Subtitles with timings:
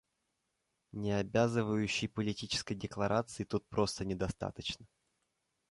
[0.93, 4.87] Необязывающей политической декларации тут просто недостаточно.